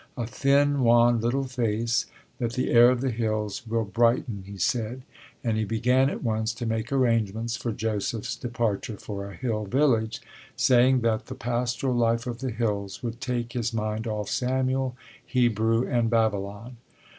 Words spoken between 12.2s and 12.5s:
of the